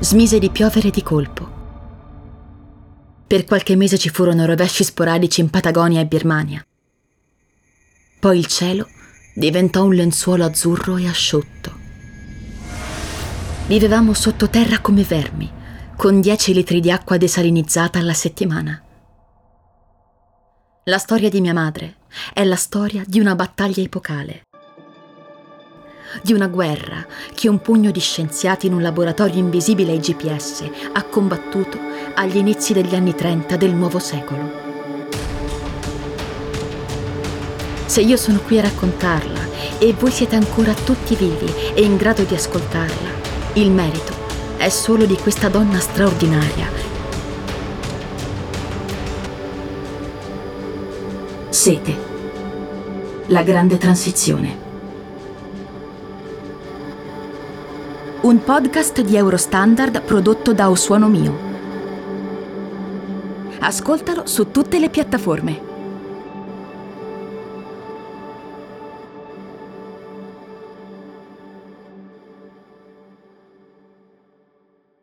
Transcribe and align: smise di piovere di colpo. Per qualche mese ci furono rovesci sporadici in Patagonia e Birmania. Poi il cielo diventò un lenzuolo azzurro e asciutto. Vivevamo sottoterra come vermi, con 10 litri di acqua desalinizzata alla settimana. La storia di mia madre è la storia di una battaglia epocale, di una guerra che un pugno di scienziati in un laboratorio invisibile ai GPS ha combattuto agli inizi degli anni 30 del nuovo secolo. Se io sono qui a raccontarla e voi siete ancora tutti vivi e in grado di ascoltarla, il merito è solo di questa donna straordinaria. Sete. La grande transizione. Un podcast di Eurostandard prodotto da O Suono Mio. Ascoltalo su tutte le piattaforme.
smise 0.00 0.38
di 0.38 0.50
piovere 0.50 0.90
di 0.90 1.02
colpo. 1.02 1.54
Per 3.26 3.44
qualche 3.44 3.76
mese 3.76 3.98
ci 3.98 4.10
furono 4.10 4.44
rovesci 4.44 4.84
sporadici 4.84 5.40
in 5.40 5.48
Patagonia 5.48 6.00
e 6.00 6.06
Birmania. 6.06 6.64
Poi 8.20 8.38
il 8.38 8.46
cielo 8.46 8.88
diventò 9.34 9.84
un 9.84 9.94
lenzuolo 9.94 10.44
azzurro 10.44 10.96
e 10.96 11.08
asciutto. 11.08 11.84
Vivevamo 13.66 14.12
sottoterra 14.12 14.80
come 14.80 15.02
vermi, 15.02 15.50
con 15.96 16.20
10 16.20 16.52
litri 16.52 16.80
di 16.80 16.90
acqua 16.90 17.16
desalinizzata 17.16 17.98
alla 17.98 18.14
settimana. 18.14 18.80
La 20.84 20.98
storia 20.98 21.28
di 21.28 21.40
mia 21.40 21.54
madre 21.54 21.96
è 22.32 22.44
la 22.44 22.54
storia 22.54 23.02
di 23.06 23.18
una 23.18 23.34
battaglia 23.34 23.82
epocale, 23.82 24.42
di 26.22 26.32
una 26.32 26.48
guerra 26.48 27.04
che 27.34 27.48
un 27.48 27.60
pugno 27.60 27.90
di 27.90 28.00
scienziati 28.00 28.66
in 28.66 28.74
un 28.74 28.82
laboratorio 28.82 29.38
invisibile 29.38 29.92
ai 29.92 29.98
GPS 29.98 30.68
ha 30.92 31.02
combattuto 31.04 31.78
agli 32.14 32.36
inizi 32.36 32.72
degli 32.72 32.94
anni 32.94 33.14
30 33.14 33.56
del 33.56 33.74
nuovo 33.74 33.98
secolo. 33.98 34.64
Se 37.86 38.00
io 38.00 38.16
sono 38.16 38.40
qui 38.40 38.58
a 38.58 38.62
raccontarla 38.62 39.40
e 39.78 39.94
voi 39.98 40.10
siete 40.10 40.36
ancora 40.36 40.74
tutti 40.74 41.14
vivi 41.14 41.52
e 41.74 41.82
in 41.82 41.96
grado 41.96 42.24
di 42.24 42.34
ascoltarla, 42.34 43.10
il 43.54 43.70
merito 43.70 44.12
è 44.56 44.68
solo 44.68 45.04
di 45.04 45.16
questa 45.16 45.48
donna 45.48 45.78
straordinaria. 45.78 46.68
Sete. 51.48 51.96
La 53.28 53.42
grande 53.42 53.78
transizione. 53.78 54.65
Un 58.26 58.42
podcast 58.42 59.02
di 59.02 59.14
Eurostandard 59.14 60.02
prodotto 60.02 60.52
da 60.52 60.68
O 60.68 60.74
Suono 60.74 61.06
Mio. 61.06 61.32
Ascoltalo 63.60 64.26
su 64.26 64.50
tutte 64.50 64.80
le 64.80 64.90
piattaforme. 64.90 65.65